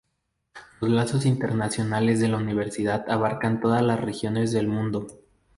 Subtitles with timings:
[0.79, 5.05] Los lazos internacionales de la universidad abarcan todas las regiones del mundo.